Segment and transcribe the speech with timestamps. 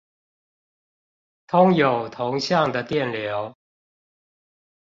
[1.45, 3.55] 通有同向的電流